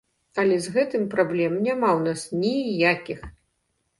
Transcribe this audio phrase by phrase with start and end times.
[0.43, 3.19] Але з гэтым праблем няма ў нас ніякіх!